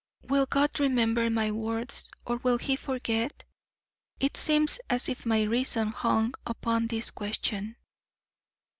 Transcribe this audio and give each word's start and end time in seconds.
"Will 0.23 0.47
God 0.47 0.79
remember 0.79 1.29
my 1.29 1.51
words, 1.51 2.09
or 2.25 2.37
will 2.37 2.57
He 2.57 2.75
forget? 2.75 3.43
It 4.19 4.35
seems 4.35 4.79
as 4.89 5.07
if 5.09 5.27
my 5.27 5.43
reason 5.43 5.89
hung 5.89 6.33
upon 6.43 6.87
this 6.87 7.11
question." 7.11 7.75